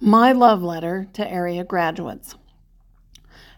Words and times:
My 0.00 0.30
love 0.30 0.62
letter 0.62 1.08
to 1.14 1.26
area 1.26 1.64
graduates. 1.64 2.34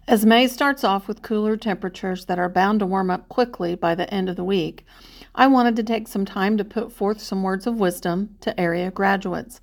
As 0.06 0.24
May 0.24 0.46
starts 0.46 0.84
off 0.84 1.08
with 1.08 1.20
cooler 1.20 1.56
temperatures 1.56 2.26
that 2.26 2.38
are 2.38 2.48
bound 2.48 2.78
to 2.78 2.86
warm 2.86 3.10
up 3.10 3.28
quickly 3.28 3.74
by 3.74 3.96
the 3.96 4.08
end 4.14 4.28
of 4.28 4.36
the 4.36 4.44
week, 4.44 4.86
I 5.34 5.48
wanted 5.48 5.74
to 5.76 5.82
take 5.82 6.06
some 6.06 6.24
time 6.24 6.56
to 6.56 6.64
put 6.64 6.92
forth 6.92 7.20
some 7.20 7.42
words 7.42 7.66
of 7.66 7.80
wisdom 7.80 8.36
to 8.42 8.58
area 8.58 8.92
graduates. 8.92 9.60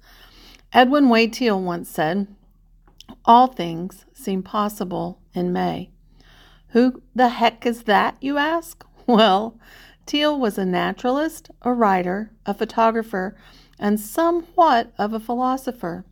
Edwin 0.73 1.07
Way 1.07 1.27
Teale 1.27 1.61
once 1.61 1.89
said, 1.89 2.27
All 3.23 3.47
things 3.47 4.03
seem 4.13 4.43
possible 4.43 5.21
in 5.33 5.53
May. 5.53 5.91
Who 6.69 7.01
the 7.15 7.29
heck 7.29 7.65
is 7.65 7.83
that, 7.83 8.17
you 8.19 8.37
ask? 8.37 8.85
Well, 9.07 9.57
Teale 10.05 10.37
was 10.37 10.57
a 10.57 10.65
naturalist, 10.65 11.51
a 11.61 11.71
writer, 11.71 12.31
a 12.45 12.53
photographer, 12.53 13.37
and 13.79 13.99
somewhat 13.99 14.91
of 14.97 15.13
a 15.13 15.19
philosopher. 15.19 16.05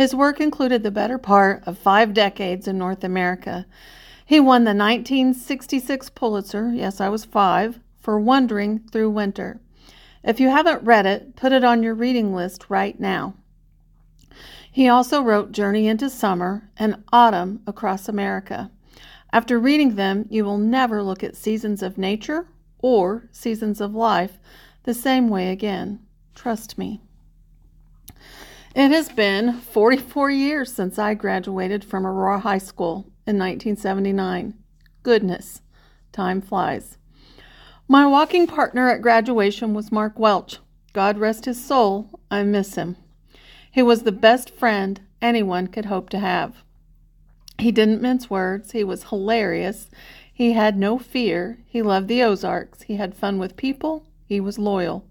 His 0.00 0.14
work 0.14 0.40
included 0.40 0.82
the 0.82 0.90
better 0.90 1.18
part 1.18 1.62
of 1.66 1.76
five 1.76 2.14
decades 2.14 2.66
in 2.66 2.78
North 2.78 3.04
America. 3.04 3.66
He 4.24 4.40
won 4.40 4.64
the 4.64 4.70
1966 4.70 6.08
Pulitzer, 6.08 6.72
yes, 6.72 7.02
I 7.02 7.10
was 7.10 7.26
five, 7.26 7.80
for 7.98 8.18
Wandering 8.18 8.78
Through 8.78 9.10
Winter. 9.10 9.60
If 10.24 10.40
you 10.40 10.48
haven't 10.48 10.84
read 10.84 11.04
it, 11.04 11.36
put 11.36 11.52
it 11.52 11.64
on 11.64 11.82
your 11.82 11.92
reading 11.92 12.34
list 12.34 12.64
right 12.70 12.98
now. 12.98 13.34
He 14.72 14.88
also 14.88 15.20
wrote 15.20 15.52
Journey 15.52 15.86
into 15.86 16.08
Summer 16.08 16.70
and 16.78 17.04
Autumn 17.12 17.60
Across 17.66 18.08
America. 18.08 18.70
After 19.34 19.60
reading 19.60 19.96
them, 19.96 20.24
you 20.30 20.46
will 20.46 20.56
never 20.56 21.02
look 21.02 21.22
at 21.22 21.36
seasons 21.36 21.82
of 21.82 21.98
nature 21.98 22.46
or 22.78 23.28
seasons 23.32 23.82
of 23.82 23.94
life 23.94 24.38
the 24.84 24.94
same 24.94 25.28
way 25.28 25.50
again. 25.50 26.00
Trust 26.34 26.78
me. 26.78 27.02
It 28.72 28.92
has 28.92 29.08
been 29.08 29.54
44 29.54 30.30
years 30.30 30.72
since 30.72 30.96
I 30.96 31.14
graduated 31.14 31.84
from 31.84 32.06
Aurora 32.06 32.38
High 32.38 32.58
School 32.58 32.98
in 33.26 33.36
1979. 33.36 34.54
Goodness, 35.02 35.60
time 36.12 36.40
flies. 36.40 36.96
My 37.88 38.06
walking 38.06 38.46
partner 38.46 38.88
at 38.88 39.02
graduation 39.02 39.74
was 39.74 39.90
Mark 39.90 40.20
Welch. 40.20 40.60
God 40.92 41.18
rest 41.18 41.46
his 41.46 41.62
soul, 41.62 42.20
I 42.30 42.44
miss 42.44 42.76
him. 42.76 42.96
He 43.72 43.82
was 43.82 44.04
the 44.04 44.12
best 44.12 44.50
friend 44.50 45.00
anyone 45.20 45.66
could 45.66 45.86
hope 45.86 46.08
to 46.10 46.20
have. 46.20 46.62
He 47.58 47.72
didn't 47.72 48.00
mince 48.00 48.30
words, 48.30 48.70
he 48.70 48.84
was 48.84 49.04
hilarious, 49.04 49.90
he 50.32 50.52
had 50.52 50.78
no 50.78 50.96
fear, 50.96 51.58
he 51.66 51.82
loved 51.82 52.06
the 52.06 52.22
Ozarks, 52.22 52.82
he 52.82 52.96
had 52.96 53.16
fun 53.16 53.40
with 53.40 53.56
people, 53.56 54.06
he 54.26 54.38
was 54.38 54.60
loyal. 54.60 55.09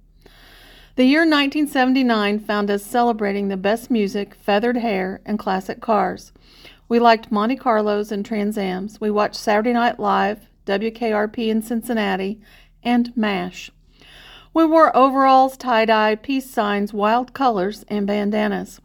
The 0.99 1.05
year 1.05 1.21
1979 1.21 2.39
found 2.39 2.69
us 2.69 2.83
celebrating 2.83 3.47
the 3.47 3.55
best 3.55 3.89
music, 3.89 4.35
feathered 4.35 4.75
hair, 4.75 5.21
and 5.25 5.39
classic 5.39 5.79
cars. 5.79 6.33
We 6.89 6.99
liked 6.99 7.31
Monte 7.31 7.55
Carlos 7.55 8.11
and 8.11 8.25
Trans 8.25 8.57
Ams. 8.57 8.99
We 8.99 9.09
watched 9.09 9.37
Saturday 9.37 9.71
Night 9.71 9.97
Live, 9.97 10.49
WKRP 10.65 11.47
in 11.47 11.61
Cincinnati, 11.61 12.41
and 12.83 13.15
MASH. 13.15 13.71
We 14.53 14.65
wore 14.65 14.93
overalls, 14.93 15.55
tie 15.55 15.85
dye, 15.85 16.15
peace 16.15 16.49
signs, 16.51 16.93
wild 16.93 17.33
colors, 17.33 17.85
and 17.87 18.05
bandanas. 18.05 18.81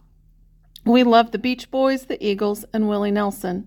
We 0.84 1.02
loved 1.02 1.32
the 1.32 1.38
Beach 1.38 1.68
Boys, 1.68 2.04
the 2.04 2.24
Eagles, 2.24 2.64
and 2.72 2.88
Willie 2.88 3.10
Nelson. 3.10 3.66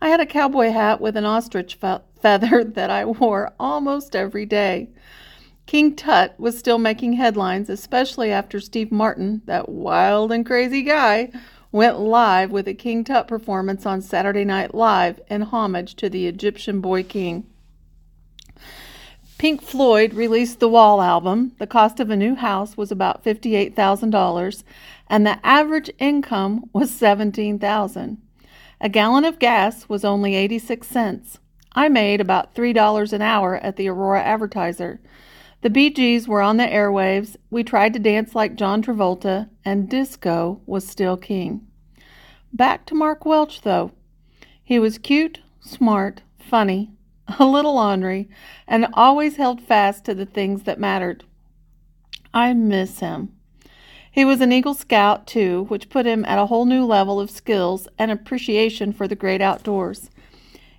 I 0.00 0.06
had 0.06 0.20
a 0.20 0.24
cowboy 0.24 0.70
hat 0.70 1.00
with 1.00 1.16
an 1.16 1.24
ostrich 1.24 1.74
fe- 1.74 1.98
feather 2.22 2.62
that 2.62 2.90
I 2.90 3.06
wore 3.06 3.52
almost 3.58 4.14
every 4.14 4.46
day. 4.46 4.90
King 5.66 5.94
Tut 5.96 6.38
was 6.38 6.58
still 6.58 6.78
making 6.78 7.14
headlines, 7.14 7.70
especially 7.70 8.30
after 8.30 8.60
Steve 8.60 8.92
Martin, 8.92 9.42
that 9.46 9.68
wild 9.68 10.32
and 10.32 10.44
crazy 10.44 10.82
guy, 10.82 11.30
went 11.70 11.98
live 11.98 12.50
with 12.50 12.68
a 12.68 12.74
King 12.74 13.04
Tut 13.04 13.26
performance 13.26 13.86
on 13.86 14.02
Saturday 14.02 14.44
Night 14.44 14.74
Live 14.74 15.20
in 15.30 15.42
homage 15.42 15.94
to 15.96 16.10
the 16.10 16.26
Egyptian 16.26 16.80
boy 16.80 17.02
king. 17.02 17.46
Pink 19.38 19.62
Floyd 19.62 20.14
released 20.14 20.60
the 20.60 20.68
Wall 20.68 21.02
album. 21.02 21.52
The 21.58 21.66
cost 21.66 21.98
of 21.98 22.10
a 22.10 22.16
new 22.16 22.36
house 22.36 22.76
was 22.76 22.92
about 22.92 23.24
$58,000 23.24 24.62
and 25.08 25.26
the 25.26 25.44
average 25.44 25.90
income 25.98 26.70
was 26.72 26.90
17,000. 26.92 28.18
A 28.80 28.88
gallon 28.88 29.24
of 29.24 29.38
gas 29.38 29.88
was 29.88 30.04
only 30.04 30.34
86 30.34 30.86
cents. 30.86 31.38
I 31.72 31.88
made 31.88 32.20
about 32.20 32.54
$3 32.54 33.12
an 33.12 33.22
hour 33.22 33.56
at 33.56 33.76
the 33.76 33.88
Aurora 33.88 34.22
Advertiser. 34.22 35.00
The 35.62 35.90
Gees 35.90 36.26
were 36.26 36.42
on 36.42 36.56
the 36.56 36.64
airwaves. 36.64 37.36
We 37.48 37.62
tried 37.62 37.92
to 37.92 38.00
dance 38.00 38.34
like 38.34 38.56
John 38.56 38.82
Travolta, 38.82 39.48
and 39.64 39.88
disco 39.88 40.60
was 40.66 40.84
still 40.84 41.16
king. 41.16 41.64
Back 42.52 42.84
to 42.86 42.96
Mark 42.96 43.24
Welch, 43.24 43.62
though. 43.62 43.92
He 44.64 44.80
was 44.80 44.98
cute, 44.98 45.40
smart, 45.60 46.22
funny, 46.36 46.90
a 47.38 47.44
little 47.44 47.78
ornery, 47.78 48.28
and 48.66 48.88
always 48.94 49.36
held 49.36 49.60
fast 49.62 50.04
to 50.06 50.14
the 50.14 50.26
things 50.26 50.64
that 50.64 50.80
mattered. 50.80 51.22
I 52.34 52.54
miss 52.54 52.98
him. 52.98 53.32
He 54.10 54.24
was 54.24 54.40
an 54.40 54.50
Eagle 54.50 54.74
Scout, 54.74 55.28
too, 55.28 55.66
which 55.68 55.88
put 55.88 56.06
him 56.06 56.24
at 56.24 56.40
a 56.40 56.46
whole 56.46 56.64
new 56.64 56.84
level 56.84 57.20
of 57.20 57.30
skills 57.30 57.86
and 58.00 58.10
appreciation 58.10 58.92
for 58.92 59.06
the 59.06 59.14
great 59.14 59.40
outdoors. 59.40 60.10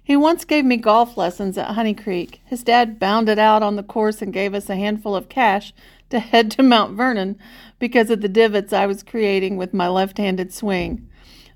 He 0.06 0.18
once 0.18 0.44
gave 0.44 0.66
me 0.66 0.76
golf 0.76 1.16
lessons 1.16 1.58
at 1.58 1.72
Honey 1.72 1.94
Creek. 1.94 2.42
His 2.44 2.62
dad 2.62 3.00
bounded 3.00 3.40
out 3.40 3.64
on 3.64 3.78
the 3.78 3.84
course 3.84 4.22
and 4.22 4.34
gave 4.34 4.54
us 4.54 4.70
a 4.70 4.76
handful 4.76 5.16
of 5.16 5.30
cash 5.30 5.74
to 6.10 6.20
head 6.20 6.52
to 6.52 6.64
Mount 6.64 6.98
Vernon 6.98 7.40
because 7.80 8.10
of 8.10 8.20
the 8.20 8.28
divots 8.28 8.74
I 8.74 8.86
was 8.86 9.02
creating 9.02 9.56
with 9.56 9.74
my 9.74 9.88
left 9.88 10.18
handed 10.18 10.54
swing. 10.54 11.08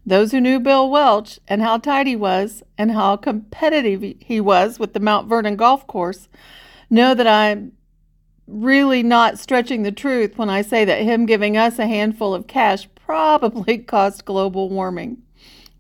Those 0.06 0.32
who 0.32 0.40
knew 0.40 0.62
Bill 0.62 0.90
Welch 0.90 1.40
and 1.50 1.62
how 1.62 1.78
tight 1.78 2.08
he 2.08 2.16
was 2.16 2.64
and 2.78 2.92
how 2.92 3.18
competitive 3.18 4.16
he 4.22 4.40
was 4.40 4.80
with 4.80 4.94
the 4.94 5.02
Mount 5.02 5.28
Vernon 5.28 5.58
golf 5.58 5.86
course 5.86 6.30
know 6.90 7.14
that 7.14 7.28
I'm 7.28 7.74
really 8.48 9.04
not 9.04 9.38
stretching 9.38 9.84
the 9.84 9.92
truth 9.92 10.38
when 10.38 10.50
I 10.50 10.62
say 10.62 10.86
that 10.86 11.02
him 11.02 11.26
giving 11.26 11.58
us 11.58 11.78
a 11.78 11.88
handful 11.88 12.34
of 12.34 12.48
cash 12.48 12.88
probably 12.96 13.78
caused 13.94 14.24
global 14.24 14.70
warming. 14.70 15.22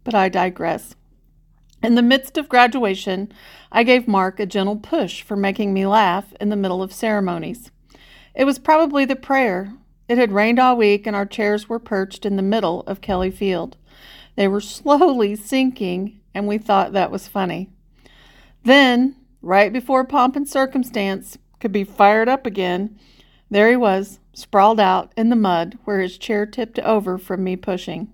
But 0.03 0.13
I 0.13 0.27
digress. 0.27 0.95
In 1.83 1.95
the 1.95 2.01
midst 2.01 2.37
of 2.37 2.49
graduation, 2.49 3.31
I 3.71 3.83
gave 3.83 4.07
Mark 4.07 4.39
a 4.39 4.45
gentle 4.45 4.77
push 4.77 5.21
for 5.21 5.35
making 5.35 5.73
me 5.73 5.85
laugh 5.85 6.33
in 6.41 6.49
the 6.49 6.55
middle 6.55 6.81
of 6.81 6.91
ceremonies. 6.91 7.71
It 8.33 8.45
was 8.45 8.57
probably 8.59 9.05
the 9.05 9.15
prayer. 9.15 9.73
It 10.07 10.17
had 10.17 10.31
rained 10.31 10.59
all 10.59 10.75
week, 10.75 11.05
and 11.05 11.15
our 11.15 11.25
chairs 11.25 11.69
were 11.69 11.79
perched 11.79 12.25
in 12.25 12.35
the 12.35 12.41
middle 12.41 12.81
of 12.81 13.01
Kelly 13.01 13.29
Field. 13.29 13.77
They 14.35 14.47
were 14.47 14.61
slowly 14.61 15.35
sinking, 15.35 16.19
and 16.33 16.47
we 16.47 16.57
thought 16.57 16.93
that 16.93 17.11
was 17.11 17.27
funny. 17.27 17.69
Then, 18.63 19.15
right 19.41 19.71
before 19.71 20.03
pomp 20.03 20.35
and 20.35 20.47
circumstance 20.47 21.37
could 21.59 21.71
be 21.71 21.83
fired 21.83 22.27
up 22.27 22.45
again, 22.45 22.99
there 23.49 23.69
he 23.69 23.75
was, 23.75 24.19
sprawled 24.33 24.79
out 24.79 25.11
in 25.15 25.29
the 25.29 25.35
mud 25.35 25.77
where 25.85 25.99
his 25.99 26.17
chair 26.17 26.45
tipped 26.45 26.79
over 26.79 27.17
from 27.17 27.43
me 27.43 27.55
pushing. 27.55 28.09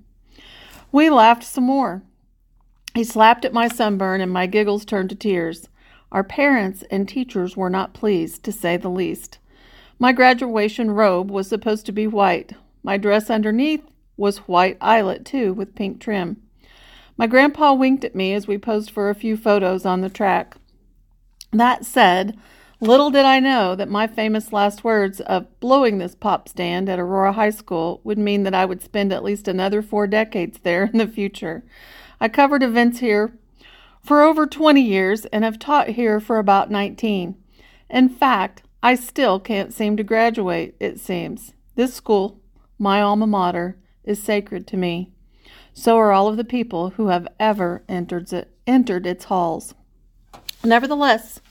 We 0.92 1.10
laughed 1.10 1.44
some 1.44 1.66
more. 1.66 2.04
He 2.96 3.04
slapped 3.04 3.44
at 3.44 3.54
my 3.54 3.68
sunburn, 3.68 4.22
and 4.22 4.32
my 4.32 4.46
giggles 4.46 4.86
turned 4.86 5.10
to 5.10 5.16
tears. 5.16 5.68
Our 6.12 6.24
parents 6.24 6.84
and 6.92 7.10
teachers 7.10 7.58
were 7.58 7.70
not 7.70 7.94
pleased, 7.94 8.44
to 8.44 8.52
say 8.52 8.78
the 8.78 8.90
least. 8.90 9.40
My 9.98 10.12
graduation 10.12 10.92
robe 10.92 11.32
was 11.32 11.48
supposed 11.48 11.86
to 11.88 11.92
be 11.92 12.06
white. 12.06 12.54
My 12.84 12.98
dress 12.98 13.30
underneath 13.30 13.82
was 14.16 14.40
white 14.40 14.78
eyelet, 14.80 15.26
too, 15.26 15.54
with 15.54 15.76
pink 15.76 16.00
trim. 16.00 16.42
My 17.18 17.26
grandpa 17.26 17.74
winked 17.74 18.04
at 18.04 18.16
me 18.16 18.34
as 18.34 18.48
we 18.48 18.58
posed 18.58 18.92
for 18.92 19.10
a 19.10 19.16
few 19.16 19.38
photos 19.38 19.86
on 19.86 20.02
the 20.02 20.10
track. 20.10 20.58
That 21.52 21.86
said, 21.86 22.38
little 22.80 23.10
did 23.10 23.26
I 23.26 23.40
know 23.40 23.76
that 23.76 23.90
my 23.90 24.06
famous 24.08 24.52
last 24.52 24.84
words 24.84 25.20
of 25.22 25.60
blowing 25.60 25.98
this 25.98 26.16
pop 26.16 26.48
stand 26.50 26.90
at 26.90 27.00
Aurora 27.00 27.34
High 27.34 27.52
School 27.52 28.02
would 28.04 28.18
mean 28.18 28.44
that 28.44 28.56
I 28.56 28.66
would 28.66 28.82
spend 28.84 29.14
at 29.14 29.24
least 29.24 29.48
another 29.48 29.82
four 29.82 30.06
decades 30.06 30.60
there 30.60 30.86
in 30.86 30.98
the 31.00 31.08
future. 31.08 31.64
I 32.24 32.30
covered 32.30 32.64
events 32.64 33.00
here 33.00 33.38
for 34.02 34.22
over 34.22 34.48
20 34.48 34.80
years 34.80 35.26
and 35.26 35.44
have 35.44 35.60
taught 35.60 35.90
here 35.90 36.22
for 36.22 36.40
about 36.40 36.72
19. 36.72 37.36
In 37.90 38.08
fact, 38.08 38.64
I 38.82 38.96
still 38.96 39.42
can't 39.42 39.74
seem 39.74 39.98
to 39.98 40.06
graduate, 40.06 40.78
it 40.80 41.02
seems. 41.02 41.52
This 41.76 41.94
school, 41.94 42.40
my 42.80 43.02
alma 43.02 43.28
mater, 43.28 43.78
is 44.06 44.24
sacred 44.24 44.68
to 44.68 44.78
me. 44.78 45.12
So 45.74 45.98
are 45.98 46.14
all 46.14 46.30
of 46.30 46.38
the 46.38 46.46
people 46.46 46.92
who 46.92 47.08
have 47.08 47.28
ever 47.42 47.84
entered, 47.90 48.48
entered 48.66 49.06
its 49.06 49.26
halls. 49.26 49.74
Nevertheless, 50.64 51.42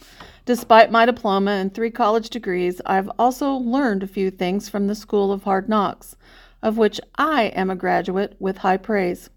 despite 0.46 0.90
my 0.90 1.04
diploma 1.04 1.50
and 1.50 1.74
three 1.74 1.90
college 1.90 2.30
degrees, 2.30 2.80
I've 2.86 3.10
also 3.18 3.52
learned 3.52 4.02
a 4.02 4.06
few 4.06 4.30
things 4.30 4.70
from 4.70 4.86
the 4.86 4.94
School 4.94 5.32
of 5.32 5.42
Hard 5.42 5.68
Knocks, 5.68 6.16
of 6.62 6.78
which 6.78 6.98
I 7.16 7.48
am 7.48 7.68
a 7.68 7.76
graduate 7.76 8.36
with 8.38 8.56
high 8.56 8.78
praise. 8.78 9.28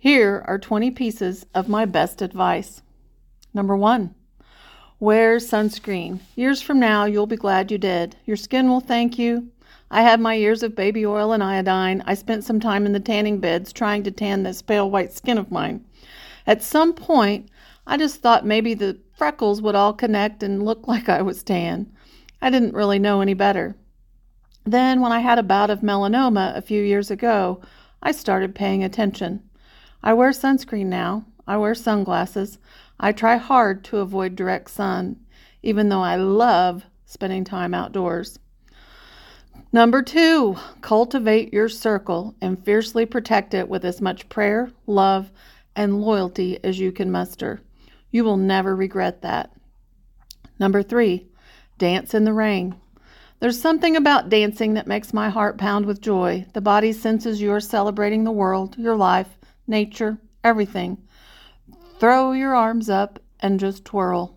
Here 0.00 0.44
are 0.46 0.60
20 0.60 0.92
pieces 0.92 1.44
of 1.56 1.68
my 1.68 1.84
best 1.84 2.22
advice. 2.22 2.82
Number 3.52 3.76
one, 3.76 4.14
wear 5.00 5.38
sunscreen. 5.38 6.20
Years 6.36 6.62
from 6.62 6.78
now, 6.78 7.04
you'll 7.04 7.26
be 7.26 7.34
glad 7.34 7.72
you 7.72 7.78
did. 7.78 8.14
Your 8.24 8.36
skin 8.36 8.68
will 8.68 8.78
thank 8.78 9.18
you. 9.18 9.48
I 9.90 10.02
had 10.02 10.20
my 10.20 10.34
years 10.34 10.62
of 10.62 10.76
baby 10.76 11.04
oil 11.04 11.32
and 11.32 11.42
iodine. 11.42 12.04
I 12.06 12.14
spent 12.14 12.44
some 12.44 12.60
time 12.60 12.86
in 12.86 12.92
the 12.92 13.00
tanning 13.00 13.40
beds 13.40 13.72
trying 13.72 14.04
to 14.04 14.12
tan 14.12 14.44
this 14.44 14.62
pale 14.62 14.88
white 14.88 15.12
skin 15.12 15.36
of 15.36 15.50
mine. 15.50 15.84
At 16.46 16.62
some 16.62 16.92
point, 16.92 17.48
I 17.84 17.96
just 17.96 18.22
thought 18.22 18.46
maybe 18.46 18.74
the 18.74 19.00
freckles 19.16 19.60
would 19.62 19.74
all 19.74 19.92
connect 19.92 20.44
and 20.44 20.64
look 20.64 20.86
like 20.86 21.08
I 21.08 21.22
was 21.22 21.42
tan. 21.42 21.90
I 22.40 22.50
didn't 22.50 22.74
really 22.74 23.00
know 23.00 23.20
any 23.20 23.34
better. 23.34 23.74
Then, 24.64 25.00
when 25.00 25.10
I 25.10 25.18
had 25.18 25.40
a 25.40 25.42
bout 25.42 25.70
of 25.70 25.80
melanoma 25.80 26.56
a 26.56 26.62
few 26.62 26.84
years 26.84 27.10
ago, 27.10 27.60
I 28.00 28.12
started 28.12 28.54
paying 28.54 28.84
attention. 28.84 29.42
I 30.02 30.14
wear 30.14 30.30
sunscreen 30.30 30.86
now. 30.86 31.24
I 31.46 31.56
wear 31.56 31.74
sunglasses. 31.74 32.58
I 33.00 33.12
try 33.12 33.36
hard 33.36 33.84
to 33.84 33.98
avoid 33.98 34.36
direct 34.36 34.70
sun, 34.70 35.20
even 35.62 35.88
though 35.88 36.02
I 36.02 36.16
love 36.16 36.84
spending 37.06 37.44
time 37.44 37.74
outdoors. 37.74 38.38
Number 39.72 40.02
two, 40.02 40.56
cultivate 40.80 41.52
your 41.52 41.68
circle 41.68 42.34
and 42.40 42.64
fiercely 42.64 43.06
protect 43.06 43.54
it 43.54 43.68
with 43.68 43.84
as 43.84 44.00
much 44.00 44.28
prayer, 44.28 44.70
love, 44.86 45.30
and 45.76 46.00
loyalty 46.00 46.58
as 46.64 46.78
you 46.78 46.90
can 46.90 47.10
muster. 47.10 47.60
You 48.10 48.24
will 48.24 48.36
never 48.36 48.74
regret 48.74 49.22
that. 49.22 49.52
Number 50.58 50.82
three, 50.82 51.28
dance 51.76 52.14
in 52.14 52.24
the 52.24 52.32
rain. 52.32 52.76
There's 53.40 53.60
something 53.60 53.94
about 53.94 54.30
dancing 54.30 54.74
that 54.74 54.86
makes 54.86 55.14
my 55.14 55.28
heart 55.28 55.58
pound 55.58 55.86
with 55.86 56.00
joy. 56.00 56.46
The 56.54 56.60
body 56.60 56.92
senses 56.92 57.40
you 57.40 57.52
are 57.52 57.60
celebrating 57.60 58.24
the 58.24 58.32
world, 58.32 58.76
your 58.76 58.96
life, 58.96 59.37
nature, 59.68 60.18
everything. 60.42 60.98
Throw 61.98 62.32
your 62.32 62.54
arms 62.54 62.88
up 62.88 63.18
and 63.40 63.60
just 63.60 63.84
twirl. 63.84 64.36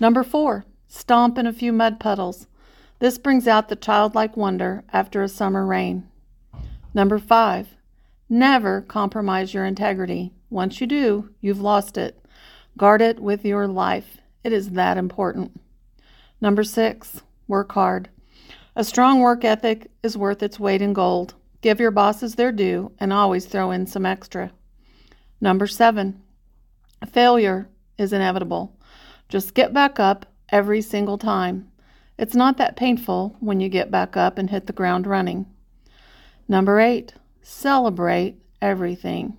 Number 0.00 0.22
four, 0.22 0.64
stomp 0.86 1.38
in 1.38 1.46
a 1.46 1.52
few 1.52 1.72
mud 1.72 2.00
puddles. 2.00 2.46
This 2.98 3.18
brings 3.18 3.46
out 3.46 3.68
the 3.68 3.76
childlike 3.76 4.36
wonder 4.36 4.84
after 4.92 5.22
a 5.22 5.28
summer 5.28 5.64
rain. 5.64 6.08
Number 6.94 7.18
five, 7.18 7.76
never 8.28 8.80
compromise 8.80 9.54
your 9.54 9.64
integrity. 9.64 10.32
Once 10.50 10.80
you 10.80 10.86
do, 10.86 11.30
you've 11.40 11.60
lost 11.60 11.96
it. 11.96 12.24
Guard 12.76 13.02
it 13.02 13.20
with 13.20 13.44
your 13.44 13.68
life. 13.68 14.18
It 14.42 14.52
is 14.52 14.70
that 14.70 14.96
important. 14.96 15.60
Number 16.40 16.64
six, 16.64 17.22
Work 17.48 17.72
hard. 17.72 18.10
A 18.76 18.84
strong 18.84 19.20
work 19.20 19.42
ethic 19.42 19.90
is 20.02 20.18
worth 20.18 20.42
its 20.42 20.60
weight 20.60 20.82
in 20.82 20.92
gold. 20.92 21.34
Give 21.60 21.80
your 21.80 21.90
bosses 21.90 22.36
their 22.36 22.52
due 22.52 22.92
and 22.98 23.12
always 23.12 23.46
throw 23.46 23.70
in 23.70 23.86
some 23.86 24.06
extra. 24.06 24.52
Number 25.40 25.66
seven, 25.66 26.22
failure 27.10 27.68
is 27.96 28.12
inevitable. 28.12 28.76
Just 29.28 29.54
get 29.54 29.72
back 29.72 29.98
up 29.98 30.26
every 30.50 30.80
single 30.80 31.18
time. 31.18 31.70
It's 32.16 32.34
not 32.34 32.56
that 32.58 32.76
painful 32.76 33.36
when 33.40 33.60
you 33.60 33.68
get 33.68 33.90
back 33.90 34.16
up 34.16 34.38
and 34.38 34.50
hit 34.50 34.66
the 34.66 34.72
ground 34.72 35.06
running. 35.06 35.46
Number 36.48 36.80
eight, 36.80 37.14
celebrate 37.42 38.36
everything. 38.62 39.36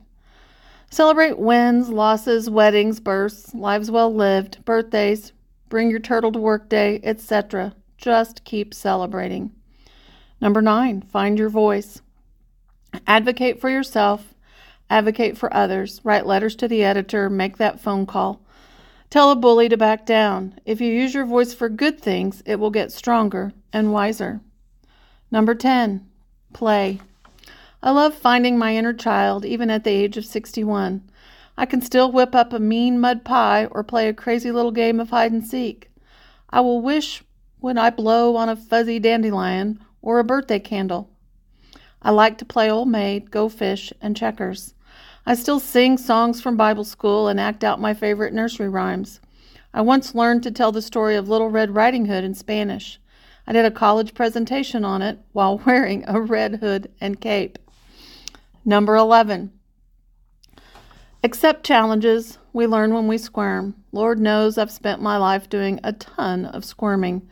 Celebrate 0.89 1.37
wins, 1.37 1.89
losses, 1.89 2.49
weddings, 2.49 2.99
births, 2.99 3.53
lives 3.53 3.91
well 3.91 4.13
lived, 4.13 4.63
birthdays, 4.65 5.33
bring 5.69 5.89
your 5.89 5.99
turtle 5.99 6.31
to 6.31 6.39
work 6.39 6.67
day, 6.67 6.99
etc. 7.03 7.73
Just 7.97 8.43
keep 8.43 8.73
celebrating. 8.73 9.51
Number 10.41 10.61
nine, 10.61 11.01
find 11.01 11.37
your 11.37 11.49
voice. 11.49 12.01
Advocate 13.07 13.59
for 13.59 13.69
yourself, 13.69 14.33
advocate 14.89 15.37
for 15.37 15.53
others, 15.53 16.01
write 16.03 16.25
letters 16.25 16.55
to 16.55 16.67
the 16.67 16.83
editor, 16.83 17.29
make 17.29 17.57
that 17.57 17.79
phone 17.79 18.05
call. 18.05 18.41
Tell 19.09 19.31
a 19.31 19.35
bully 19.35 19.69
to 19.69 19.77
back 19.77 20.05
down. 20.05 20.59
If 20.65 20.79
you 20.79 20.93
use 20.93 21.13
your 21.13 21.25
voice 21.25 21.53
for 21.53 21.69
good 21.69 21.99
things, 21.99 22.43
it 22.45 22.59
will 22.59 22.69
get 22.69 22.91
stronger 22.91 23.53
and 23.73 23.91
wiser. 23.91 24.41
Number 25.31 25.55
10, 25.55 26.07
play. 26.53 26.99
I 27.81 27.91
love 27.91 28.13
finding 28.13 28.57
my 28.57 28.75
inner 28.75 28.93
child 28.93 29.45
even 29.45 29.69
at 29.69 29.83
the 29.83 29.91
age 29.91 30.17
of 30.17 30.25
61. 30.25 31.09
I 31.57 31.65
can 31.65 31.81
still 31.81 32.11
whip 32.11 32.35
up 32.35 32.53
a 32.53 32.59
mean 32.59 32.99
mud 32.99 33.25
pie 33.25 33.65
or 33.65 33.83
play 33.83 34.07
a 34.07 34.13
crazy 34.13 34.51
little 34.51 34.71
game 34.71 34.99
of 34.99 35.09
hide 35.09 35.31
and 35.31 35.45
seek. 35.45 35.89
I 36.49 36.61
will 36.61 36.81
wish 36.81 37.23
when 37.59 37.77
I 37.77 37.89
blow 37.89 38.35
on 38.35 38.49
a 38.49 38.55
fuzzy 38.55 38.99
dandelion 38.99 39.79
or 40.01 40.19
a 40.19 40.23
birthday 40.23 40.59
candle. 40.59 41.09
I 42.01 42.11
like 42.11 42.37
to 42.37 42.45
play 42.45 42.71
old 42.71 42.87
maid, 42.87 43.31
go 43.31 43.49
fish, 43.49 43.91
and 44.01 44.15
checkers. 44.15 44.73
I 45.25 45.35
still 45.35 45.59
sing 45.59 45.97
songs 45.97 46.41
from 46.41 46.57
Bible 46.57 46.85
school 46.85 47.27
and 47.27 47.39
act 47.39 47.63
out 47.63 47.81
my 47.81 47.93
favorite 47.93 48.33
nursery 48.33 48.69
rhymes. 48.69 49.19
I 49.73 49.81
once 49.81 50.15
learned 50.15 50.43
to 50.43 50.51
tell 50.51 50.71
the 50.71 50.81
story 50.81 51.15
of 51.15 51.29
Little 51.29 51.49
Red 51.49 51.75
Riding 51.75 52.05
Hood 52.05 52.23
in 52.23 52.33
Spanish. 52.33 52.99
I 53.45 53.51
did 53.51 53.65
a 53.65 53.71
college 53.71 54.13
presentation 54.13 54.85
on 54.85 55.01
it 55.01 55.19
while 55.33 55.57
wearing 55.65 56.03
a 56.07 56.21
red 56.21 56.55
hood 56.55 56.91
and 57.01 57.19
cape. 57.19 57.59
Number 58.63 58.95
11. 58.95 59.51
Accept 61.23 61.65
challenges. 61.65 62.37
We 62.53 62.65
learn 62.65 62.93
when 62.93 63.07
we 63.07 63.17
squirm. 63.17 63.75
Lord 63.91 64.19
knows 64.19 64.57
I've 64.57 64.71
spent 64.71 65.01
my 65.01 65.17
life 65.17 65.49
doing 65.49 65.79
a 65.83 65.93
ton 65.93 66.45
of 66.45 66.63
squirming. 66.63 67.27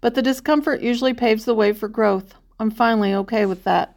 But 0.00 0.14
the 0.14 0.22
discomfort 0.22 0.80
usually 0.80 1.14
paves 1.14 1.44
the 1.44 1.54
way 1.54 1.72
for 1.72 1.88
growth. 1.88 2.34
I'm 2.58 2.70
finally 2.70 3.12
okay 3.14 3.44
with 3.44 3.64
that. 3.64 3.95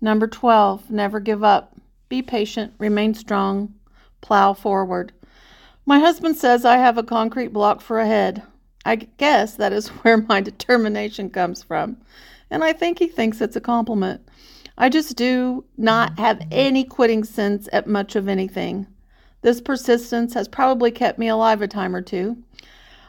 Number 0.00 0.26
12, 0.26 0.90
never 0.90 1.20
give 1.20 1.42
up. 1.42 1.74
Be 2.08 2.22
patient, 2.22 2.72
remain 2.78 3.14
strong, 3.14 3.74
plow 4.20 4.52
forward. 4.52 5.12
My 5.84 5.98
husband 5.98 6.36
says 6.36 6.64
I 6.64 6.76
have 6.76 6.98
a 6.98 7.02
concrete 7.02 7.52
block 7.52 7.80
for 7.80 7.98
a 7.98 8.06
head. 8.06 8.42
I 8.84 8.96
guess 8.96 9.54
that 9.56 9.72
is 9.72 9.88
where 10.02 10.18
my 10.18 10.40
determination 10.40 11.30
comes 11.30 11.62
from. 11.62 11.98
And 12.50 12.62
I 12.64 12.72
think 12.72 12.98
he 12.98 13.08
thinks 13.08 13.40
it's 13.40 13.56
a 13.56 13.60
compliment. 13.60 14.26
I 14.76 14.88
just 14.88 15.16
do 15.16 15.64
not 15.76 16.18
have 16.18 16.46
any 16.50 16.84
quitting 16.84 17.24
sense 17.24 17.68
at 17.72 17.86
much 17.86 18.14
of 18.14 18.28
anything. 18.28 18.86
This 19.42 19.60
persistence 19.60 20.34
has 20.34 20.48
probably 20.48 20.90
kept 20.90 21.18
me 21.18 21.28
alive 21.28 21.62
a 21.62 21.68
time 21.68 21.94
or 21.94 22.02
two. 22.02 22.42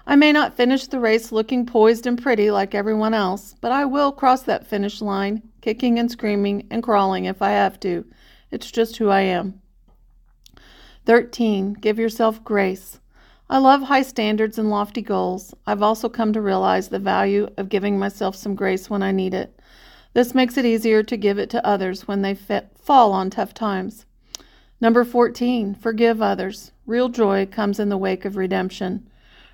I 0.07 0.15
may 0.15 0.31
not 0.31 0.57
finish 0.57 0.87
the 0.87 0.99
race 0.99 1.31
looking 1.31 1.65
poised 1.65 2.07
and 2.07 2.21
pretty 2.21 2.49
like 2.49 2.73
everyone 2.73 3.13
else, 3.13 3.55
but 3.61 3.71
I 3.71 3.85
will 3.85 4.11
cross 4.11 4.41
that 4.43 4.65
finish 4.65 5.01
line, 5.01 5.43
kicking 5.61 5.99
and 5.99 6.09
screaming 6.09 6.67
and 6.69 6.83
crawling 6.83 7.25
if 7.25 7.41
I 7.41 7.51
have 7.51 7.79
to. 7.81 8.05
It's 8.51 8.71
just 8.71 8.97
who 8.97 9.09
I 9.09 9.21
am. 9.21 9.61
13. 11.05 11.73
Give 11.73 11.97
yourself 11.97 12.43
grace. 12.43 12.99
I 13.49 13.57
love 13.57 13.81
high 13.83 14.03
standards 14.03 14.59
and 14.59 14.69
lofty 14.69 15.01
goals. 15.01 15.55
I've 15.65 15.81
also 15.81 16.07
come 16.07 16.33
to 16.33 16.41
realize 16.41 16.89
the 16.89 16.99
value 16.99 17.49
of 17.57 17.69
giving 17.69 17.97
myself 17.97 18.35
some 18.35 18.53
grace 18.53 18.89
when 18.89 19.01
I 19.01 19.11
need 19.11 19.33
it. 19.33 19.59
This 20.13 20.35
makes 20.35 20.57
it 20.57 20.65
easier 20.65 21.01
to 21.03 21.17
give 21.17 21.39
it 21.39 21.49
to 21.51 21.65
others 21.65 22.07
when 22.07 22.21
they 22.21 22.35
fit, 22.35 22.69
fall 22.75 23.11
on 23.11 23.29
tough 23.29 23.53
times. 23.53 24.05
Number 24.81 25.03
14. 25.03 25.75
Forgive 25.75 26.21
others. 26.21 26.71
Real 26.85 27.09
joy 27.09 27.45
comes 27.45 27.79
in 27.79 27.89
the 27.89 27.97
wake 27.97 28.23
of 28.23 28.37
redemption. 28.37 29.09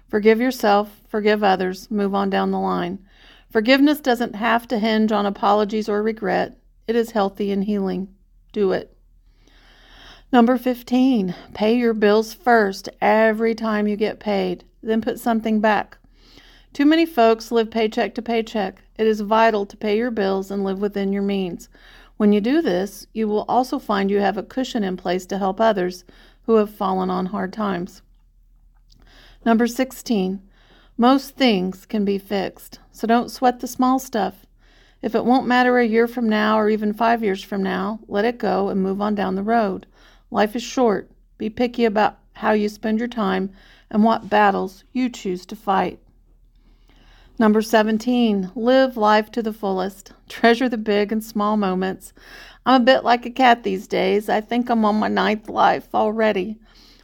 Forgive 0.08 0.40
yourself, 0.40 1.02
forgive 1.08 1.44
others, 1.44 1.90
move 1.90 2.14
on 2.14 2.30
down 2.30 2.52
the 2.52 2.60
line. 2.60 3.00
Forgiveness 3.56 4.02
doesn't 4.02 4.36
have 4.36 4.68
to 4.68 4.80
hinge 4.80 5.14
on 5.14 5.26
apologies 5.26 5.88
or 5.88 6.04
regret. 6.04 6.58
It 6.90 6.96
is 6.98 7.12
healthy 7.12 7.54
and 7.54 7.64
healing. 7.64 8.14
Do 8.52 8.74
it. 8.74 8.98
Number 10.30 10.58
15, 10.58 11.34
pay 11.54 11.78
your 11.78 11.94
bills 11.94 12.34
first 12.34 12.90
every 13.02 13.56
time 13.56 13.88
you 13.88 13.96
get 13.96 14.20
paid, 14.20 14.66
then 14.84 15.00
put 15.00 15.22
something 15.22 15.62
back. 15.62 15.98
Too 16.74 16.86
many 16.86 17.06
folks 17.06 17.50
live 17.50 17.72
paycheck 17.72 18.14
to 18.16 18.22
paycheck. 18.22 18.84
It 18.98 19.08
is 19.08 19.22
vital 19.22 19.66
to 19.68 19.78
pay 19.78 19.96
your 19.96 20.12
bills 20.12 20.52
and 20.52 20.66
live 20.66 20.82
within 20.82 21.14
your 21.14 21.24
means. 21.24 21.70
When 22.18 22.34
you 22.34 22.42
do 22.42 22.62
this, 22.62 23.08
you 23.14 23.30
will 23.30 23.46
also 23.48 23.80
find 23.80 24.12
you 24.12 24.20
have 24.20 24.38
a 24.38 24.44
cushion 24.44 24.84
in 24.84 24.98
place 24.98 25.26
to 25.28 25.38
help 25.38 25.62
others 25.62 26.04
who 26.46 26.56
have 26.56 26.76
fallen 26.76 27.10
on 27.10 27.28
hard 27.28 27.54
times. 27.54 28.02
Number 29.46 29.66
16. 29.66 30.42
Most 30.98 31.38
things 31.38 31.86
can 31.86 32.04
be 32.04 32.18
fixed, 32.18 32.80
so 32.96 33.06
don't 33.06 33.30
sweat 33.30 33.60
the 33.60 33.68
small 33.68 34.00
stuff. 34.00 34.46
If 35.02 35.16
it 35.16 35.26
won't 35.26 35.46
matter 35.46 35.78
a 35.78 35.86
year 35.86 36.08
from 36.08 36.30
now 36.30 36.58
or 36.58 36.70
even 36.70 36.94
five 36.94 37.22
years 37.22 37.44
from 37.44 37.62
now, 37.62 38.00
let 38.08 38.24
it 38.24 38.38
go 38.38 38.70
and 38.70 38.82
move 38.82 39.02
on 39.02 39.16
down 39.16 39.36
the 39.36 39.44
road. 39.44 39.86
Life 40.32 40.56
is 40.56 40.64
short. 40.64 41.12
Be 41.38 41.50
picky 41.50 41.84
about 41.84 42.18
how 42.36 42.54
you 42.54 42.70
spend 42.70 43.00
your 43.00 43.10
time 43.10 43.52
and 43.92 44.04
what 44.04 44.30
battles 44.30 44.86
you 44.94 45.10
choose 45.10 45.46
to 45.48 45.58
fight. 45.58 46.00
Number 47.38 47.62
17, 47.62 48.52
live 48.56 48.96
life 48.96 49.30
to 49.34 49.44
the 49.44 49.52
fullest. 49.52 50.14
Treasure 50.30 50.70
the 50.70 50.78
big 50.78 51.12
and 51.12 51.22
small 51.22 51.58
moments. 51.58 52.14
I'm 52.66 52.82
a 52.82 52.86
bit 52.86 53.04
like 53.04 53.26
a 53.26 53.30
cat 53.30 53.64
these 53.64 53.88
days. 53.88 54.30
I 54.30 54.40
think 54.40 54.70
I'm 54.70 54.86
on 54.86 54.96
my 54.96 55.10
ninth 55.10 55.50
life 55.50 55.94
already. 55.94 56.60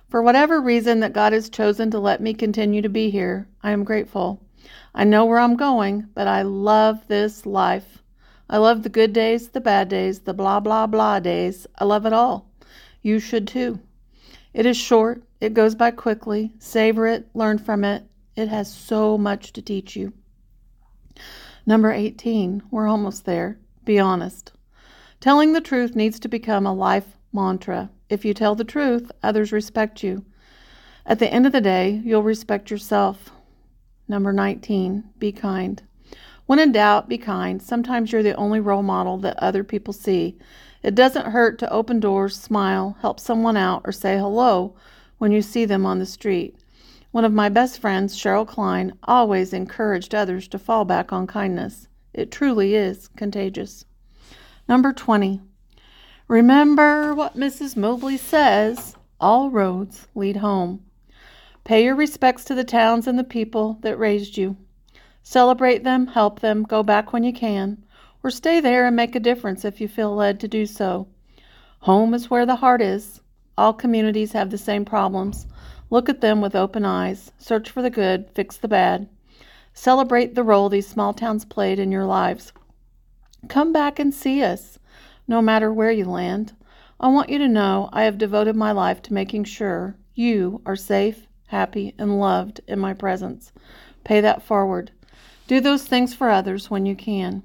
For 0.09 0.21
whatever 0.21 0.61
reason 0.61 1.01
that 1.01 1.11
God 1.11 1.33
has 1.33 1.49
chosen 1.49 1.91
to 1.91 1.99
let 1.99 2.21
me 2.21 2.33
continue 2.33 2.81
to 2.81 2.89
be 2.89 3.09
here, 3.09 3.49
I 3.61 3.71
am 3.71 3.83
grateful. 3.83 4.39
I 4.93 5.03
know 5.03 5.25
where 5.25 5.39
I'm 5.39 5.55
going, 5.55 6.07
but 6.13 6.27
I 6.27 6.41
love 6.41 7.07
this 7.07 7.45
life. 7.45 8.03
I 8.49 8.57
love 8.57 8.83
the 8.83 8.89
good 8.89 9.13
days, 9.13 9.49
the 9.49 9.61
bad 9.61 9.87
days, 9.87 10.19
the 10.19 10.33
blah, 10.33 10.59
blah, 10.59 10.87
blah 10.87 11.19
days. 11.19 11.67
I 11.79 11.85
love 11.85 12.05
it 12.05 12.13
all. 12.13 12.49
You 13.01 13.19
should 13.19 13.47
too. 13.47 13.79
It 14.53 14.65
is 14.65 14.75
short, 14.75 15.23
it 15.39 15.53
goes 15.53 15.75
by 15.75 15.91
quickly. 15.91 16.51
Savor 16.59 17.07
it, 17.07 17.29
learn 17.33 17.57
from 17.57 17.83
it. 17.83 18.03
It 18.35 18.49
has 18.49 18.71
so 18.71 19.17
much 19.17 19.53
to 19.53 19.61
teach 19.61 19.95
you. 19.95 20.13
Number 21.65 21.91
18. 21.91 22.63
We're 22.71 22.87
almost 22.87 23.25
there. 23.25 23.59
Be 23.85 23.99
honest. 23.99 24.51
Telling 25.19 25.53
the 25.53 25.61
truth 25.61 25.95
needs 25.95 26.19
to 26.19 26.27
become 26.27 26.65
a 26.65 26.73
life 26.73 27.17
mantra. 27.31 27.89
If 28.09 28.25
you 28.25 28.33
tell 28.33 28.55
the 28.55 28.63
truth, 28.63 29.11
others 29.23 29.51
respect 29.51 30.03
you. 30.03 30.25
At 31.05 31.19
the 31.19 31.31
end 31.31 31.45
of 31.45 31.51
the 31.51 31.61
day, 31.61 32.01
you'll 32.03 32.23
respect 32.23 32.69
yourself. 32.69 33.31
Number 34.11 34.33
19. 34.33 35.05
Be 35.19 35.31
kind. 35.31 35.81
When 36.45 36.59
in 36.59 36.73
doubt, 36.73 37.07
be 37.07 37.17
kind. 37.17 37.61
Sometimes 37.61 38.11
you're 38.11 38.21
the 38.21 38.35
only 38.35 38.59
role 38.59 38.83
model 38.83 39.17
that 39.19 39.37
other 39.37 39.63
people 39.63 39.93
see. 39.93 40.37
It 40.83 40.95
doesn't 40.95 41.31
hurt 41.31 41.57
to 41.59 41.71
open 41.71 42.01
doors, 42.01 42.35
smile, 42.35 42.97
help 42.99 43.21
someone 43.21 43.55
out, 43.55 43.83
or 43.85 43.93
say 43.93 44.17
hello 44.17 44.75
when 45.17 45.31
you 45.31 45.41
see 45.41 45.63
them 45.63 45.85
on 45.85 45.99
the 45.99 46.05
street. 46.05 46.57
One 47.11 47.23
of 47.23 47.31
my 47.31 47.47
best 47.47 47.79
friends, 47.79 48.17
Cheryl 48.17 48.45
Klein, 48.45 48.91
always 49.03 49.53
encouraged 49.53 50.13
others 50.13 50.49
to 50.49 50.59
fall 50.59 50.83
back 50.83 51.13
on 51.13 51.25
kindness. 51.25 51.87
It 52.13 52.33
truly 52.33 52.75
is 52.75 53.07
contagious. 53.15 53.85
Number 54.67 54.91
20. 54.91 55.39
Remember 56.27 57.15
what 57.15 57.37
Mrs. 57.37 57.77
Mobley 57.77 58.17
says 58.17 58.97
all 59.21 59.49
roads 59.49 60.09
lead 60.15 60.35
home. 60.35 60.83
Pay 61.63 61.83
your 61.83 61.95
respects 61.95 62.43
to 62.45 62.55
the 62.55 62.63
towns 62.63 63.07
and 63.07 63.19
the 63.19 63.23
people 63.23 63.77
that 63.81 63.97
raised 63.99 64.37
you. 64.37 64.57
Celebrate 65.23 65.83
them, 65.83 66.07
help 66.07 66.39
them, 66.39 66.63
go 66.63 66.81
back 66.81 67.13
when 67.13 67.23
you 67.23 67.31
can, 67.31 67.83
or 68.23 68.31
stay 68.31 68.59
there 68.59 68.87
and 68.87 68.95
make 68.95 69.15
a 69.15 69.19
difference 69.19 69.63
if 69.63 69.79
you 69.79 69.87
feel 69.87 70.15
led 70.15 70.39
to 70.39 70.47
do 70.47 70.65
so. 70.65 71.07
Home 71.81 72.13
is 72.13 72.29
where 72.29 72.45
the 72.45 72.55
heart 72.55 72.81
is. 72.81 73.21
All 73.57 73.73
communities 73.73 74.31
have 74.31 74.49
the 74.49 74.57
same 74.57 74.85
problems. 74.85 75.45
Look 75.89 76.09
at 76.09 76.21
them 76.21 76.41
with 76.41 76.55
open 76.55 76.85
eyes. 76.85 77.31
Search 77.37 77.69
for 77.69 77.81
the 77.81 77.89
good, 77.89 78.29
fix 78.33 78.57
the 78.57 78.67
bad. 78.67 79.07
Celebrate 79.73 80.35
the 80.35 80.43
role 80.43 80.69
these 80.69 80.87
small 80.87 81.13
towns 81.13 81.45
played 81.45 81.79
in 81.79 81.91
your 81.91 82.05
lives. 82.05 82.53
Come 83.47 83.71
back 83.71 83.99
and 83.99 84.13
see 84.13 84.43
us, 84.43 84.79
no 85.27 85.41
matter 85.41 85.71
where 85.71 85.91
you 85.91 86.05
land. 86.05 86.53
I 86.99 87.07
want 87.07 87.29
you 87.29 87.37
to 87.39 87.47
know 87.47 87.89
I 87.93 88.03
have 88.03 88.17
devoted 88.17 88.55
my 88.55 88.71
life 88.71 89.01
to 89.03 89.13
making 89.13 89.45
sure 89.45 89.95
you 90.13 90.61
are 90.65 90.75
safe, 90.75 91.27
happy, 91.51 91.93
and 91.97 92.19
loved 92.19 92.59
in 92.67 92.79
my 92.79 92.93
presence. 92.93 93.51
Pay 94.03 94.19
that 94.21 94.41
forward. 94.41 94.91
Do 95.47 95.59
those 95.59 95.83
things 95.83 96.13
for 96.13 96.29
others 96.29 96.69
when 96.69 96.85
you 96.85 96.95
can. 96.95 97.43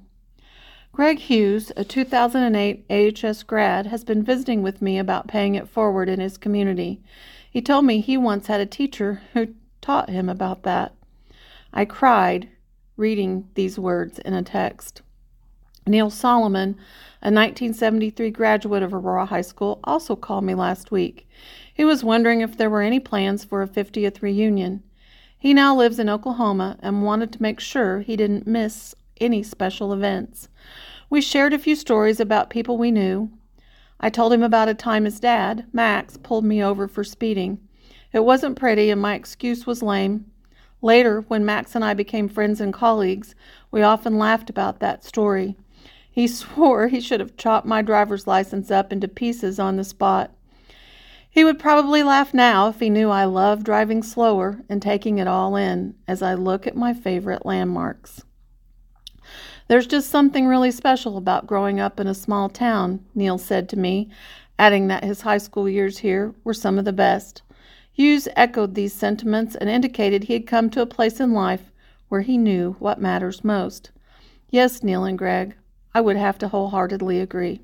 Greg 0.93 1.19
Hughes, 1.19 1.71
a 1.77 1.85
2008 1.85 2.87
AHS 2.89 3.43
grad, 3.43 3.87
has 3.87 4.03
been 4.03 4.23
visiting 4.23 4.63
with 4.63 4.81
me 4.81 4.99
about 4.99 5.29
paying 5.29 5.55
it 5.55 5.69
forward 5.69 6.09
in 6.09 6.21
his 6.21 6.39
community. 6.39 7.03
He 7.51 7.61
told 7.61 7.85
me 7.85 8.01
he 8.01 8.17
once 8.17 8.47
had 8.47 8.61
a 8.61 8.67
teacher 8.67 9.21
who 9.35 9.55
taught 9.83 10.09
him 10.09 10.29
about 10.29 10.63
that. 10.63 10.95
I 11.73 11.85
cried 11.85 12.49
reading 12.97 13.49
these 13.55 13.79
words 13.79 14.19
in 14.21 14.33
a 14.33 14.43
text. 14.43 15.03
Neil 15.87 16.11
Solomon, 16.11 16.71
a 17.21 17.31
1973 17.31 18.31
graduate 18.31 18.83
of 18.83 18.95
Aurora 18.95 19.27
High 19.27 19.43
School, 19.43 19.81
also 19.85 20.17
called 20.17 20.45
me 20.45 20.55
last 20.55 20.91
week. 20.91 21.29
He 21.77 21.85
was 21.85 22.03
wondering 22.03 22.41
if 22.41 22.57
there 22.57 22.71
were 22.71 22.81
any 22.81 22.99
plans 22.99 23.45
for 23.45 23.61
a 23.61 23.69
50th 23.69 24.23
reunion. 24.23 24.83
He 25.37 25.53
now 25.53 25.77
lives 25.77 25.99
in 25.99 26.09
Oklahoma 26.09 26.79
and 26.81 27.03
wanted 27.03 27.31
to 27.35 27.43
make 27.43 27.61
sure 27.61 28.01
he 28.01 28.17
didn't 28.17 28.47
miss 28.47 28.95
any 29.21 29.43
special 29.43 29.93
events. 29.93 30.49
We 31.11 31.21
shared 31.21 31.53
a 31.53 31.59
few 31.59 31.77
stories 31.77 32.19
about 32.19 32.49
people 32.49 32.79
we 32.79 32.91
knew. 32.91 33.29
I 34.01 34.09
told 34.09 34.33
him 34.33 34.43
about 34.43 34.71
a 34.71 34.75
time 34.75 35.05
his 35.05 35.21
dad, 35.21 35.67
Max, 35.71 36.17
pulled 36.17 36.47
me 36.47 36.65
over 36.65 36.89
for 36.89 37.05
speeding. 37.05 37.59
It 38.11 38.25
wasn't 38.25 38.59
pretty, 38.59 38.89
and 38.89 39.03
my 39.03 39.15
excuse 39.15 39.67
was 39.67 39.83
lame. 39.83 40.25
Later, 40.81 41.27
when 41.29 41.45
Max 41.45 41.75
and 41.75 41.85
I 41.85 41.93
became 41.93 42.27
friends 42.27 42.59
and 42.59 42.73
colleagues, 42.73 43.35
we 43.71 43.83
often 43.83 44.17
laughed 44.17 44.49
about 44.49 44.81
that 44.81 45.05
story. 45.05 45.57
He 46.11 46.27
swore 46.27 46.89
he 46.89 47.03
should 47.03 47.21
have 47.21 47.37
chopped 47.37 47.67
my 47.67 47.83
driver's 47.83 48.27
license 48.27 48.71
up 48.71 48.95
into 48.95 49.09
pieces 49.09 49.59
on 49.59 49.77
the 49.77 49.85
spot. 49.85 50.31
He 51.37 51.45
would 51.45 51.59
probably 51.59 52.03
laugh 52.03 52.33
now 52.33 52.71
if 52.71 52.81
he 52.81 52.89
knew 52.89 53.11
I 53.11 53.27
love 53.27 53.63
driving 53.63 54.03
slower 54.03 54.63
and 54.71 54.81
taking 54.81 55.19
it 55.19 55.29
all 55.29 55.55
in 55.55 55.95
as 56.09 56.23
I 56.23 56.33
look 56.33 56.67
at 56.67 56.75
my 56.75 56.95
favorite 56.95 57.45
landmarks. 57.45 58.25
There's 59.69 59.87
just 59.87 60.09
something 60.09 60.47
really 60.47 60.71
special 60.71 61.19
about 61.19 61.47
growing 61.47 61.79
up 61.79 62.01
in 62.01 62.07
a 62.07 62.15
small 62.15 62.49
town, 62.49 63.05
Neil 63.15 63.37
said 63.37 63.69
to 63.69 63.79
me, 63.79 64.09
adding 64.59 64.87
that 64.87 65.05
his 65.05 65.21
high 65.21 65.37
school 65.37 65.69
years 65.69 65.99
here 65.99 66.35
were 66.43 66.55
some 66.55 66.79
of 66.79 66.87
the 66.87 66.93
best. 66.95 67.43
Hughes 67.93 68.29
echoed 68.35 68.75
these 68.75 68.95
sentiments 68.95 69.55
and 69.55 69.69
indicated 69.69 70.25
he 70.25 70.33
had 70.33 70.47
come 70.47 70.71
to 70.71 70.81
a 70.81 70.87
place 70.87 71.21
in 71.21 71.35
life 71.35 71.71
where 72.09 72.23
he 72.23 72.39
knew 72.39 72.77
what 72.79 72.99
matters 72.99 73.45
most. 73.45 73.91
Yes, 74.49 74.83
Neil 74.83 75.05
and 75.05 75.19
Greg, 75.19 75.55
I 75.95 76.01
would 76.01 76.17
have 76.17 76.39
to 76.39 76.49
wholeheartedly 76.49 77.21
agree. 77.21 77.61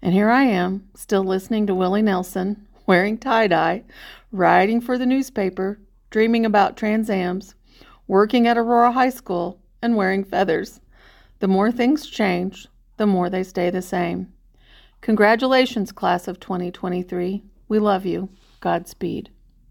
And 0.00 0.14
here 0.14 0.30
I 0.30 0.44
am, 0.44 0.88
still 0.94 1.24
listening 1.24 1.66
to 1.66 1.74
Willie 1.74 2.02
Nelson, 2.02 2.67
wearing 2.88 3.18
tie 3.18 3.46
dye, 3.46 3.84
writing 4.32 4.80
for 4.80 4.96
the 4.96 5.04
newspaper, 5.04 5.78
dreaming 6.08 6.46
about 6.46 6.74
Trans 6.74 7.10
Ams, 7.10 7.54
working 8.06 8.46
at 8.46 8.56
Aurora 8.56 8.92
High 8.92 9.10
School, 9.10 9.60
and 9.82 9.94
wearing 9.94 10.24
feathers. 10.24 10.80
The 11.40 11.48
more 11.48 11.70
things 11.70 12.06
change, 12.06 12.66
the 12.96 13.06
more 13.06 13.28
they 13.28 13.42
stay 13.42 13.68
the 13.68 13.82
same. 13.82 14.32
Congratulations, 15.02 15.92
class 15.92 16.26
of 16.26 16.40
2023. 16.40 17.42
We 17.68 17.78
love 17.78 18.06
you. 18.06 18.30
Godspeed. 18.60 19.28